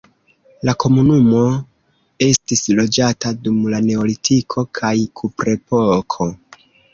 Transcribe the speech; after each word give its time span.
La 0.67 0.73
komunumo 0.83 1.41
estis 2.27 2.63
loĝata 2.79 3.35
dum 3.43 3.59
la 3.75 3.83
neolitiko 3.89 4.65
kaj 4.81 4.93
kuprepoko. 5.21 6.29